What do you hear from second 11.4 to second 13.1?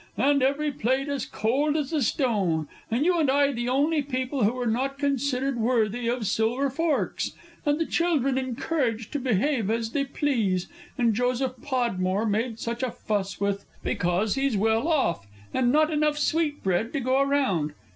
Podmore made such a